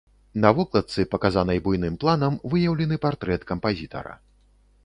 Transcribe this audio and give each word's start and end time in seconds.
На 0.43 0.51
вокладцы, 0.59 1.03
паказанай 1.11 1.59
буйным 1.67 1.99
планам, 2.05 2.39
выяўлены 2.55 3.01
партрэт 3.05 3.47
кампазітара. 3.53 4.21